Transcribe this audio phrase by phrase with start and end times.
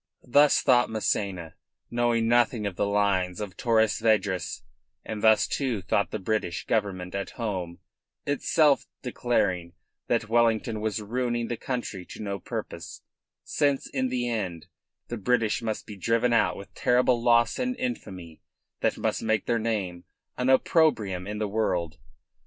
[0.27, 1.53] Thus thought Massena,
[1.91, 4.63] knowing nothing of the lines of Torres Vedras;
[5.05, 7.77] and thus, too, thought the British Government at home,
[8.25, 9.73] itself declaring
[10.07, 13.03] that Wellington was ruining the country to no purpose,
[13.43, 14.65] since in the end
[15.09, 18.41] the British must be driven out with terrible loss and infamy
[18.79, 20.05] that must make their name
[20.35, 21.99] an opprobrium in the world.